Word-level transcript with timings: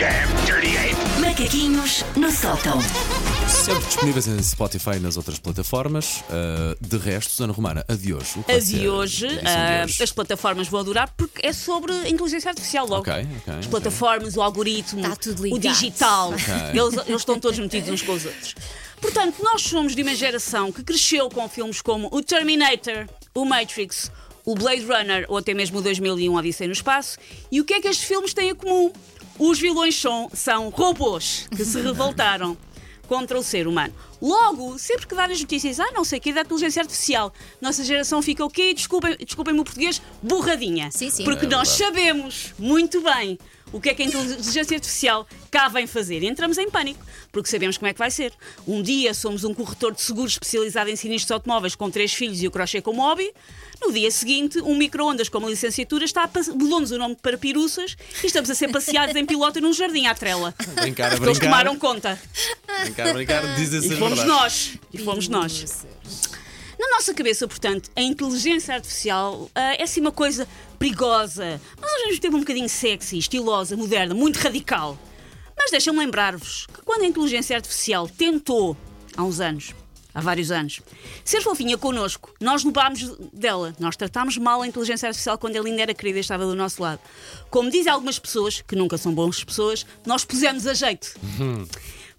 damn 0.00 0.44
dirty 0.46 0.76
ape! 0.78 1.20
Macaquinhos 1.20 2.02
no 2.16 2.30
sótão. 2.32 2.78
Sempre 3.46 3.84
disponíveis 3.84 4.26
em 4.26 4.42
Spotify 4.42 4.96
e 4.96 5.00
nas 5.00 5.18
outras 5.18 5.38
plataformas. 5.38 6.24
Uh, 6.30 6.74
de 6.80 6.96
resto, 6.96 7.32
Susana 7.32 7.52
Romana, 7.52 7.84
a 7.86 7.94
de 7.94 8.14
hoje. 8.14 8.38
O 8.38 8.42
que 8.42 8.52
A 8.52 8.60
ser 8.60 8.78
de 8.78 8.88
hoje, 8.88 9.26
a 9.26 9.32
edição 9.32 9.42
de 9.42 9.48
ah, 9.50 9.84
hoje? 9.84 10.02
as 10.02 10.12
plataformas 10.12 10.68
vão 10.68 10.80
adorar 10.80 11.12
porque 11.16 11.46
é 11.46 11.52
sobre 11.52 11.92
inteligência 12.08 12.48
artificial 12.48 12.86
logo. 12.86 13.02
Ok, 13.02 13.12
ok, 13.42 13.54
As 13.58 13.66
plataformas, 13.66 14.36
o 14.36 14.42
algoritmo, 14.42 15.02
Tá 15.02 15.14
tudo 15.16 15.42
o 15.42 15.44
ligado. 15.44 15.60
digital, 15.74 16.32
eles, 16.72 17.06
eles 17.06 17.20
estão 17.20 17.38
todos 17.38 17.58
metidos 17.58 17.90
uns 17.90 18.02
com 18.02 18.12
os 18.12 18.24
outros. 18.24 18.54
Portanto, 19.00 19.36
nós 19.42 19.62
somos 19.62 19.94
de 19.94 20.02
uma 20.02 20.14
geração 20.14 20.72
que 20.72 20.82
cresceu 20.82 21.28
com 21.28 21.46
filmes 21.48 21.82
como 21.82 22.08
o 22.10 22.22
Terminator, 22.22 23.06
o 23.34 23.44
Matrix, 23.44 24.10
o 24.44 24.54
Blade 24.54 24.84
Runner 24.84 25.26
ou 25.28 25.36
até 25.36 25.52
mesmo 25.54 25.78
o 25.78 25.82
2001 25.82 26.34
Odisseia 26.34 26.68
no 26.68 26.72
Espaço. 26.72 27.18
E 27.52 27.60
o 27.60 27.64
que 27.64 27.74
é 27.74 27.80
que 27.80 27.88
estes 27.88 28.06
filmes 28.06 28.32
têm 28.34 28.50
em 28.50 28.54
comum? 28.54 28.92
Os 29.40 29.58
vilões 29.58 29.98
são, 29.98 30.30
são 30.34 30.68
robôs 30.68 31.48
que 31.56 31.64
se 31.64 31.80
revoltaram 31.82 32.56
contra 33.08 33.36
o 33.38 33.42
ser 33.42 33.66
humano. 33.66 33.92
Logo, 34.22 34.78
sempre 34.78 35.06
que 35.06 35.14
dar 35.16 35.30
as 35.30 35.40
notícias, 35.40 35.80
ah, 35.80 35.90
não 35.92 36.04
sei 36.04 36.18
o 36.18 36.22
que 36.22 36.30
é 36.30 36.32
da 36.34 36.42
inteligência 36.42 36.80
artificial, 36.82 37.32
nossa 37.60 37.82
geração 37.82 38.20
fica 38.22 38.44
o 38.44 38.50
quê? 38.50 38.72
Desculpem- 38.74 39.16
Desculpem-me 39.16 39.58
o 39.60 39.64
português, 39.64 40.00
borradinha. 40.22 40.90
Sim, 40.92 41.10
sim. 41.10 41.24
Porque 41.24 41.46
É 41.46 41.48
nós 41.48 41.76
verdade. 41.76 41.96
sabemos 41.96 42.54
muito 42.58 43.00
bem 43.00 43.36
o 43.72 43.80
que 43.80 43.90
é 43.90 43.94
que 43.94 44.02
a 44.02 44.06
inteligência 44.06 44.76
artificial 44.76 45.26
cá 45.50 45.68
vem 45.68 45.86
fazer. 45.86 46.22
E 46.22 46.26
entramos 46.26 46.58
em 46.58 46.70
pânico, 46.70 47.04
porque 47.32 47.48
sabemos 47.48 47.76
como 47.76 47.88
é 47.88 47.92
que 47.92 47.98
vai 47.98 48.10
ser. 48.10 48.32
Um 48.66 48.82
dia 48.82 49.12
somos 49.14 49.44
um 49.44 49.54
corretor 49.54 49.92
de 49.94 50.02
seguros 50.02 50.32
especializado 50.32 50.90
em 50.90 50.96
sinistros 50.96 51.30
automóveis 51.30 51.74
com 51.74 51.90
três 51.90 52.12
filhos 52.12 52.42
e 52.42 52.46
o 52.46 52.50
crochê 52.50 52.80
como 52.80 53.02
hobby. 53.02 53.30
No 53.80 53.92
dia 53.92 54.10
seguinte, 54.10 54.60
um 54.60 54.76
micro-ondas 54.76 55.28
com 55.28 55.38
uma 55.38 55.48
licenciatura 55.48 56.04
está 56.04 56.24
a 56.24 56.52
mudou-nos 56.52 56.90
o 56.90 56.98
nome 56.98 57.16
para 57.16 57.38
piruças 57.38 57.96
e 58.22 58.26
estamos 58.26 58.50
a 58.50 58.54
ser 58.54 58.68
passeados 58.70 59.16
em 59.16 59.24
piloto 59.24 59.60
num 59.60 59.72
jardim 59.72 60.06
à 60.06 60.14
trela. 60.14 60.54
Brincar 60.74 61.10
Porque 61.10 61.24
eles 61.24 61.38
brincar. 61.38 61.40
tomaram 61.40 61.78
conta. 61.78 62.20
Brincar 62.82 63.14
brincar, 63.14 63.54
dizem-se 63.56 63.94
E 63.94 63.96
fomos 63.96 64.22
nós. 64.24 64.72
E 64.92 64.98
fomos 64.98 65.28
nós. 65.28 65.86
Na 67.00 67.02
nossa 67.02 67.14
cabeça, 67.14 67.48
portanto, 67.48 67.90
a 67.96 68.02
inteligência 68.02 68.74
artificial 68.74 69.50
ah, 69.54 69.72
é 69.72 69.84
assim 69.84 70.02
uma 70.02 70.12
coisa 70.12 70.46
perigosa, 70.78 71.58
mas 71.80 71.90
ao 71.94 72.04
mesmo 72.04 72.20
tempo 72.20 72.36
um 72.36 72.40
bocadinho 72.40 72.68
sexy, 72.68 73.16
estilosa, 73.16 73.74
moderna, 73.74 74.14
muito 74.14 74.36
radical. 74.36 74.98
Mas 75.56 75.70
deixa-me 75.70 75.98
lembrar-vos 75.98 76.66
que 76.66 76.82
quando 76.82 77.00
a 77.00 77.06
inteligência 77.06 77.56
artificial 77.56 78.06
tentou, 78.06 78.76
há 79.16 79.24
uns 79.24 79.40
anos, 79.40 79.74
há 80.12 80.20
vários 80.20 80.50
anos, 80.50 80.82
ser 81.24 81.40
fofinha 81.40 81.78
connosco, 81.78 82.34
nós 82.38 82.64
lupámos 82.64 83.16
dela. 83.32 83.74
Nós 83.78 83.96
tratámos 83.96 84.36
mal 84.36 84.60
a 84.60 84.66
inteligência 84.66 85.06
artificial 85.06 85.38
quando 85.38 85.56
ela 85.56 85.66
ainda 85.66 85.80
era 85.80 85.94
querida 85.94 86.18
e 86.18 86.20
estava 86.20 86.44
do 86.44 86.54
nosso 86.54 86.82
lado. 86.82 87.00
Como 87.48 87.70
dizem 87.70 87.90
algumas 87.90 88.18
pessoas, 88.18 88.60
que 88.60 88.76
nunca 88.76 88.98
são 88.98 89.14
boas 89.14 89.42
pessoas, 89.42 89.86
nós 90.04 90.22
pusemos 90.22 90.66
a 90.66 90.74
jeito. 90.74 91.14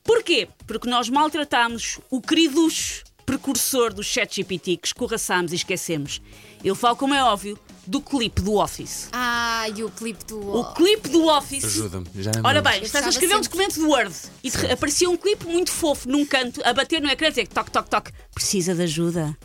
Porquê? 0.04 0.48
Porque 0.66 0.90
nós 0.90 1.08
maltratámos 1.08 2.00
o 2.10 2.20
queridos 2.20 3.04
precursor 3.32 3.94
do 3.94 4.04
ChatGPT 4.04 4.76
que 4.76 4.88
escorraçámos 4.88 5.54
e 5.54 5.56
esquecemos. 5.56 6.22
Eu 6.62 6.76
falo, 6.76 6.98
como 6.98 7.14
é 7.14 7.24
óbvio, 7.24 7.58
do 7.88 8.02
clipe 8.02 8.42
do 8.42 8.56
Office. 8.56 9.08
Ah, 9.14 9.68
e 9.74 9.84
o 9.84 9.90
clipe 9.90 10.26
do. 10.26 10.38
O 10.38 10.74
clipe 10.74 11.08
do 11.08 11.28
Office. 11.28 11.64
Ajuda-me. 11.64 12.08
já 12.16 12.32
me 12.32 12.42
Ora 12.44 12.62
bem, 12.62 12.84
estás 12.84 13.06
a 13.06 13.10
escrever 13.10 13.38
um 13.38 13.42
documento 13.42 13.76
de 13.76 13.82
Word 13.82 14.14
e 14.44 14.50
aparecia 14.72 15.10
um 15.10 15.16
clipe 15.16 15.46
muito 15.46 15.72
fofo 15.72 16.10
num 16.10 16.26
canto 16.26 16.62
a 16.66 16.74
bater 16.74 17.02
no 17.02 17.10
ecrã 17.10 17.28
e 17.28 17.30
dizer 17.30 17.48
toque, 17.48 17.72
toque, 17.72 17.90
toque. 17.90 18.12
Precisa 18.34 18.76
de 18.76 18.84
ajuda. 18.84 19.38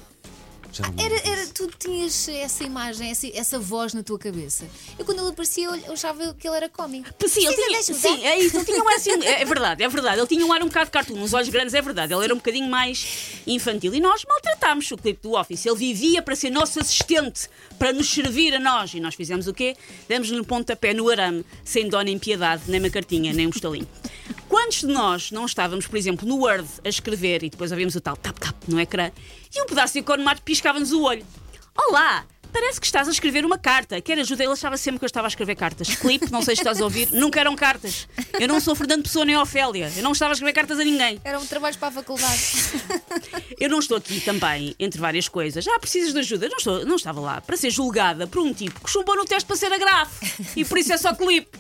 Já 0.77 0.85
não 0.85 0.93
me 0.93 1.03
Era, 1.03 1.29
era, 1.29 1.47
tu 1.49 1.71
tinhas 1.79 2.29
essa 2.29 2.63
imagem, 2.63 3.11
essa, 3.11 3.27
essa 3.35 3.59
voz 3.59 3.95
na 3.95 4.03
tua 4.03 4.19
cabeça. 4.19 4.67
Eu 4.99 5.05
quando 5.07 5.21
ele 5.21 5.31
aparecia, 5.31 5.65
eu 5.65 5.77
eu 5.87 5.93
achava 5.93 6.35
que 6.35 6.47
ele 6.47 6.57
era 6.57 6.69
cómico. 6.69 7.09
Sim, 7.27 7.47
ele 7.47 7.55
tinha, 7.55 7.83
sim, 7.83 8.25
é 8.25 8.39
isso. 8.39 8.57
Ele 8.57 8.65
tinha 8.65 8.83
um 8.83 8.89
ar 8.89 8.95
assim. 8.95 9.11
É, 9.23 9.41
é 9.43 9.45
verdade, 9.45 9.83
é 9.83 9.89
verdade. 9.89 10.19
Ele 10.19 10.27
tinha 10.27 10.45
um 10.45 10.53
ar 10.53 10.63
um 10.63 10.67
bocado 10.67 10.91
cartoon, 10.91 11.19
uns 11.19 11.33
olhos 11.33 11.49
grandes, 11.49 11.73
é 11.73 11.81
verdade. 11.81 12.13
Ele 12.13 12.25
era 12.25 12.35
um 12.35 12.37
bocadinho 12.37 12.69
mais 12.69 13.41
infantil. 13.47 13.95
E 13.95 14.01
nós 14.01 14.25
maltratámos 14.29 14.91
o 14.91 14.97
clipe 14.97 15.23
do 15.23 15.33
Office. 15.33 15.65
Ele 15.65 15.77
vivia 15.77 16.21
para 16.21 16.37
ser 16.37 16.51
nosso 16.51 16.79
assistente, 16.79 17.49
para 17.79 17.93
nos 17.93 18.11
servir 18.11 18.55
a 18.55 18.61
nós. 18.61 18.93
E 18.93 19.01
nós 19.01 19.15
fizemos 19.15 19.47
o 19.47 19.55
quê? 19.55 19.77
Demos-lhe 20.07 20.39
um 20.39 20.45
pontapé 20.45 20.93
no 20.93 21.09
arame, 21.09 21.45
sem 21.65 21.89
dó 21.89 22.03
nem 22.03 22.19
piedade, 22.19 22.65
nem 22.69 22.81
uma 22.81 22.91
cartinha, 22.91 23.33
nem 23.33 23.47
um 23.47 23.51
estalinho. 23.51 23.89
Quantos 24.57 24.81
de 24.81 24.87
nós 24.87 25.31
não 25.31 25.45
estávamos, 25.45 25.87
por 25.87 25.99
exemplo, 25.99 26.27
no 26.27 26.39
Word 26.39 26.67
a 26.83 26.89
escrever 26.89 27.43
e 27.43 27.51
depois 27.51 27.71
ouvíamos 27.73 27.95
o 27.95 28.01
tal 28.01 28.17
tap-tap 28.17 28.57
no 28.67 28.81
ecrã 28.81 29.11
e 29.55 29.61
um 29.61 29.67
pedaço 29.67 29.93
de 29.93 29.99
economato 29.99 30.41
piscava-nos 30.41 30.93
o 30.93 31.03
olho? 31.03 31.27
Olá! 31.77 32.25
Parece 32.51 32.81
que 32.81 32.87
estás 32.87 33.07
a 33.07 33.11
escrever 33.11 33.45
uma 33.45 33.59
carta. 33.59 34.01
Quer 34.01 34.19
ajuda? 34.19 34.43
Ele 34.43 34.55
achava 34.55 34.79
sempre 34.79 34.99
que 34.99 35.05
eu 35.05 35.09
estava 35.09 35.27
a 35.27 35.29
escrever 35.29 35.57
cartas. 35.57 35.95
Clipe, 35.97 36.33
não 36.33 36.41
sei 36.41 36.57
se 36.57 36.63
estás 36.63 36.81
a 36.81 36.85
ouvir, 36.85 37.11
nunca 37.13 37.39
eram 37.39 37.55
cartas. 37.55 38.09
Eu 38.41 38.49
não 38.49 38.59
sou 38.59 38.75
Fernando 38.75 39.03
Pessoa 39.03 39.27
nem 39.27 39.37
Ofélia. 39.37 39.93
Eu 39.95 40.03
não 40.03 40.13
estava 40.13 40.33
a 40.33 40.35
escrever 40.35 40.55
cartas 40.55 40.81
a 40.81 40.85
ninguém. 40.85 41.21
Era 41.23 41.39
um 41.39 41.45
trabalho 41.45 41.77
para 41.77 41.89
a 41.89 41.93
faculdade. 41.93 42.41
Eu 43.61 43.69
não 43.69 43.79
estou 43.79 43.99
aqui 43.99 44.21
também, 44.21 44.75
entre 44.79 44.99
várias 44.99 45.29
coisas. 45.29 45.67
Ah, 45.69 45.79
precisas 45.79 46.15
de 46.15 46.19
ajuda? 46.21 46.47
Eu 46.47 46.51
não, 46.51 46.57
estou, 46.59 46.87
não 46.87 46.97
estava 46.97 47.21
lá 47.21 47.41
para 47.43 47.57
ser 47.57 47.71
julgada 47.71 48.27
por 48.27 48.41
um 48.41 48.55
tipo 48.55 48.81
que 48.81 48.91
chumbou 48.91 49.17
no 49.17 49.25
teste 49.27 49.47
para 49.47 49.57
ser 49.57 49.73
agrafe. 49.73 50.43
E 50.57 50.65
por 50.65 50.79
isso 50.79 50.93
é 50.93 50.97
só 50.97 51.15
clipe. 51.15 51.56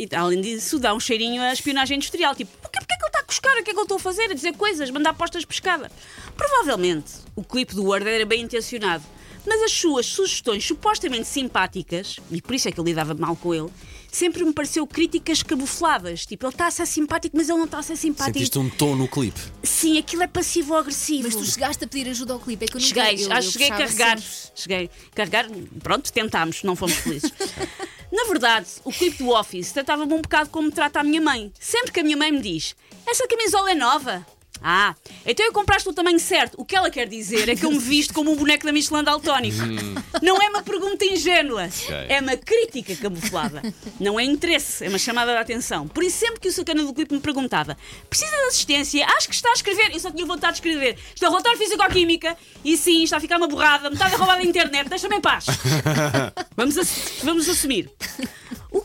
E 0.00 0.08
além 0.16 0.40
disso, 0.40 0.78
dá 0.78 0.94
um 0.94 1.00
cheirinho 1.00 1.42
a 1.42 1.52
espionagem 1.52 1.96
industrial. 1.98 2.34
Tipo, 2.34 2.50
porquê, 2.62 2.78
porquê 2.78 2.96
que 2.96 3.02
ele 3.02 3.08
está 3.08 3.18
a 3.18 3.24
cuscar? 3.24 3.52
O 3.58 3.62
que 3.62 3.70
é 3.70 3.74
que 3.74 3.78
eu 3.78 3.82
estou 3.82 3.98
a 3.98 4.00
fazer? 4.00 4.30
A 4.30 4.34
dizer 4.34 4.54
coisas, 4.54 4.90
mandar 4.90 5.12
postas 5.12 5.42
de 5.42 5.46
pescada. 5.46 5.92
Provavelmente 6.34 7.12
o 7.36 7.44
clipe 7.44 7.74
do 7.74 7.84
Word 7.84 8.08
era 8.08 8.24
bem 8.24 8.40
intencionado. 8.40 9.04
Mas 9.46 9.62
as 9.62 9.72
suas 9.72 10.06
sugestões 10.06 10.64
supostamente 10.66 11.26
simpáticas, 11.26 12.16
e 12.30 12.42
por 12.42 12.54
isso 12.54 12.68
é 12.68 12.72
que 12.72 12.78
eu 12.78 12.84
lidava 12.84 13.14
mal 13.14 13.34
com 13.36 13.54
ele, 13.54 13.70
sempre 14.12 14.44
me 14.44 14.52
pareceu 14.52 14.86
críticas 14.86 15.42
cabufladas. 15.42 16.26
Tipo, 16.26 16.46
ele 16.46 16.52
está 16.52 16.66
a 16.66 16.70
ser 16.70 16.86
simpático, 16.86 17.36
mas 17.36 17.48
ele 17.48 17.58
não 17.58 17.64
está 17.64 17.78
a 17.78 17.82
ser 17.82 17.96
simpático. 17.96 18.38
Sentiste 18.38 18.58
um 18.58 18.68
tom 18.68 18.96
no 18.96 19.08
clipe. 19.08 19.40
Sim, 19.62 19.98
aquilo 19.98 20.22
é 20.22 20.26
passivo-agressivo. 20.26 21.24
Mas 21.24 21.34
tu 21.34 21.44
chegaste 21.44 21.84
a 21.84 21.88
pedir 21.88 22.10
ajuda 22.10 22.34
ao 22.34 22.40
clipe. 22.40 22.64
É 22.64 22.68
que 22.68 22.76
eu 22.76 22.80
nunca 22.80 22.94
Cheguei, 22.94 23.26
eu, 23.26 23.32
acho 23.32 23.48
eu 23.48 23.52
que 23.52 23.58
cheguei 23.58 23.68
a 23.68 23.76
carregar. 23.76 24.18
sempre. 24.18 24.50
Cheguei 24.54 24.90
a 25.10 25.14
carregar, 25.14 25.46
pronto, 25.82 26.12
tentámos, 26.12 26.62
não 26.62 26.76
fomos 26.76 26.96
felizes. 26.96 27.32
Na 28.12 28.24
verdade, 28.24 28.66
o 28.84 28.90
clipe 28.90 29.18
do 29.18 29.30
Office 29.30 29.72
tratava-me 29.72 30.12
um 30.12 30.20
bocado 30.20 30.50
como 30.50 30.70
trata 30.70 31.00
a 31.00 31.04
minha 31.04 31.20
mãe. 31.20 31.52
Sempre 31.58 31.92
que 31.92 32.00
a 32.00 32.02
minha 32.02 32.16
mãe 32.16 32.32
me 32.32 32.40
diz: 32.40 32.74
Essa 33.06 33.26
camisola 33.28 33.70
é 33.70 33.74
nova. 33.74 34.26
Ah, 34.62 34.94
então 35.24 35.44
eu 35.46 35.52
compraste 35.52 35.88
o 35.88 35.92
tamanho 35.92 36.18
certo. 36.20 36.54
O 36.58 36.64
que 36.64 36.76
ela 36.76 36.90
quer 36.90 37.08
dizer 37.08 37.48
é 37.48 37.56
que 37.56 37.64
eu 37.64 37.70
me 37.70 37.78
visto 37.78 38.12
como 38.14 38.30
um 38.32 38.36
boneco 38.36 38.64
da 38.66 38.72
Michelin 38.72 39.02
daltónico. 39.02 39.58
Não 40.22 40.40
é 40.40 40.48
uma 40.50 40.62
pergunta 40.62 41.04
ingênua, 41.04 41.68
é 42.08 42.20
uma 42.20 42.36
crítica 42.36 42.94
camuflada. 42.96 43.62
Não 43.98 44.18
é 44.20 44.24
interesse, 44.24 44.84
é 44.84 44.88
uma 44.88 44.98
chamada 44.98 45.32
de 45.32 45.38
atenção. 45.38 45.88
Por 45.88 46.02
isso, 46.04 46.18
sempre 46.18 46.40
que 46.40 46.48
o 46.48 46.52
sacana 46.52 46.84
do 46.84 46.92
clipe 46.92 47.14
me 47.14 47.20
perguntava: 47.20 47.76
Precisa 48.08 48.30
de 48.30 48.42
assistência? 48.48 49.06
Acho 49.16 49.28
que 49.28 49.34
está 49.34 49.48
a 49.50 49.54
escrever. 49.54 49.92
Eu 49.92 50.00
só 50.00 50.10
tinha 50.10 50.26
vontade 50.26 50.54
de 50.54 50.58
escrever. 50.58 50.96
Estou 51.14 51.28
a 51.28 51.30
relatório 51.30 51.58
físico-química 51.58 52.36
e 52.64 52.76
sim, 52.76 53.02
está 53.04 53.16
a 53.16 53.20
ficar 53.20 53.36
uma 53.38 53.48
borrada, 53.48 53.88
metade 53.90 54.14
é 54.14 54.16
roubada 54.16 54.40
da 54.42 54.46
internet. 54.46 54.88
Deixa-me 54.88 55.16
em 55.16 55.20
paz. 55.20 55.46
Vamos, 56.56 56.76
ass- 56.76 57.20
vamos 57.22 57.48
assumir. 57.48 57.90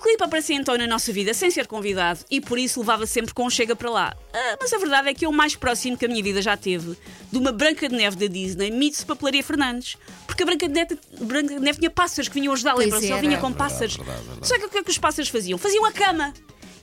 O 0.06 0.08
clipe 0.08 0.24
aparecia 0.24 0.56
então 0.56 0.78
na 0.78 0.86
nossa 0.86 1.12
vida 1.12 1.34
sem 1.34 1.50
ser 1.50 1.66
convidado 1.66 2.20
e 2.30 2.40
por 2.40 2.60
isso 2.60 2.80
levava 2.80 3.08
sempre 3.08 3.34
com 3.34 3.44
um 3.44 3.50
chega 3.50 3.76
para 3.76 3.90
lá. 3.90 4.16
Ah, 4.32 4.56
mas 4.62 4.72
a 4.72 4.78
verdade 4.78 5.10
é 5.10 5.16
que 5.16 5.26
é 5.26 5.28
o 5.28 5.34
mais 5.34 5.56
próximo 5.56 5.98
que 5.98 6.06
a 6.06 6.08
minha 6.08 6.22
vida 6.22 6.44
já 6.44 6.56
teve 6.56 6.96
de 7.32 7.38
uma 7.40 7.52
Branca 7.52 7.90
de 7.90 7.96
Neve 7.96 8.16
da 8.16 8.28
Disney 8.28 8.70
meets 8.70 9.04
Papelaria 9.04 9.44
Fernandes. 9.44 9.98
Porque 10.28 10.44
a 10.44 10.46
Branca 10.46 10.68
de 10.68 10.74
Neve, 10.76 11.00
Branca 11.22 11.56
de 11.56 11.60
Neve 11.60 11.80
tinha 11.80 11.90
pássaros 11.90 12.28
que 12.30 12.36
vinham 12.40 12.54
ajudar, 12.54 12.74
Pois 12.76 12.86
lembram-se? 12.86 13.08
Só 13.08 13.18
vinha 13.18 13.40
com 13.40 13.52
pássaros. 13.52 13.96
verdade, 13.96 14.22
verdade. 14.22 14.48
Sabe 14.48 14.66
o 14.66 14.70
que 14.70 14.78
é 14.78 14.84
que 14.84 14.92
os 14.92 14.98
pássaros 15.00 15.30
faziam? 15.30 15.58
Faziam 15.58 15.84
a 15.84 15.92
cama. 15.92 16.32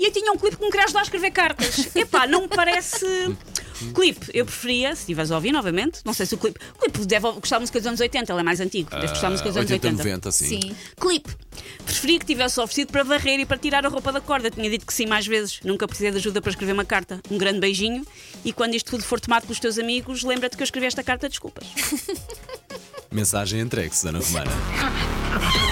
E 0.01 0.07
eu 0.07 0.11
tinha 0.11 0.33
um 0.33 0.37
clipe 0.37 0.57
que 0.57 0.65
me 0.65 0.71
queria 0.73 0.87
ajudar 0.87 0.99
a 0.99 1.03
escrever 1.05 1.31
cartas. 1.31 1.95
Epá, 1.95 2.27
não 2.27 2.43
me 2.43 2.49
parece. 2.49 3.07
Clipe, 3.95 4.27
eu 4.35 4.45
preferia, 4.45 4.95
se 4.95 5.03
estiveres 5.03 5.31
a 5.31 5.35
ouvir 5.35 5.53
novamente, 5.53 6.01
não 6.05 6.13
sei 6.13 6.27
se 6.27 6.35
o 6.35 6.39
clipe. 6.39 6.59
O 6.77 6.79
clipe 6.81 7.07
deve 7.07 7.31
gostar 7.33 7.57
de 7.57 7.63
música 7.63 7.79
dos 7.79 7.87
anos 7.87 8.01
80, 8.01 8.33
ele 8.33 8.41
é 8.41 8.43
mais 8.43 8.61
antigo. 8.61 8.91
Deve 8.91 9.09
gostar 9.09 9.27
de 9.27 9.33
música 9.33 9.49
dos 9.49 9.57
anos 9.57 9.71
80, 9.71 9.89
80. 9.89 10.05
90, 10.05 10.33
sim. 10.33 10.49
Sim. 10.49 10.77
Clipe. 11.01 11.31
Preferia 11.85 12.19
que 12.19 12.27
tivesse 12.27 12.61
oferecido 12.61 12.93
para 12.93 13.03
varrer 13.03 13.41
e 13.41 13.47
para 13.47 13.59
tirar 13.59 13.85
a 13.85 13.89
roupa 13.89 14.13
da 14.13 14.21
corda. 14.21 14.51
Tinha 14.51 14.69
dito 14.71 14.87
que 14.87 14.95
sim 14.95 15.07
mais 15.07 15.27
vezes. 15.27 15.61
Nunca 15.65 15.87
precisei 15.87 16.11
de 16.11 16.17
ajuda 16.19 16.41
para 16.41 16.51
escrever 16.51 16.73
uma 16.73 16.85
carta. 16.85 17.21
Um 17.31 17.39
grande 17.39 17.61
beijinho. 17.61 18.07
E 18.45 18.53
quando 18.53 18.75
isto 18.75 18.91
tudo 18.91 19.05
for 19.05 19.21
tomado 19.21 19.43
pelos 19.43 19.61
teus 19.61 19.79
amigos, 19.79 20.23
lembra-te 20.23 20.57
que 20.57 20.63
eu 20.63 20.65
escrevi 20.65 20.87
esta 20.87 21.03
carta, 21.03 21.29
desculpas. 21.29 21.67
Mensagem 23.11 23.61
entregue, 23.61 23.95
Susana 23.95 24.21
Romana. 24.21 24.51